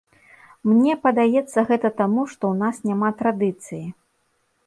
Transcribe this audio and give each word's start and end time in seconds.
Мне 0.69 0.93
падаецца 1.03 1.65
гэта 1.71 1.91
таму, 2.01 2.21
што 2.33 2.43
ў 2.51 2.55
нас 2.63 2.75
няма 2.93 3.09
традыцыі. 3.19 3.85